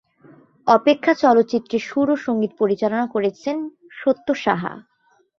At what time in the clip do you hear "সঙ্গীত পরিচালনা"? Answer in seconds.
2.17-3.05